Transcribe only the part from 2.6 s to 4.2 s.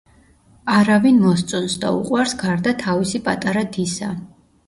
თავისი პატარა დისა.